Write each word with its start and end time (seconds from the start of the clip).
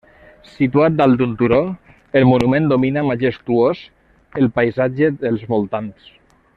Situat 0.51 0.95
dalt 1.01 1.19
d'un 1.19 1.35
turó, 1.41 1.59
el 2.21 2.25
monument 2.31 2.71
domina 2.73 3.05
majestuós 3.11 3.85
el 4.43 4.53
paisatge 4.59 5.15
dels 5.27 5.49
voltants. 5.55 6.15